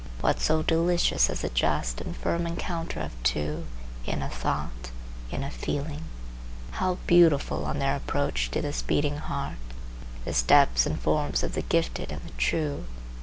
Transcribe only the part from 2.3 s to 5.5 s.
encounter of two, in a thought, in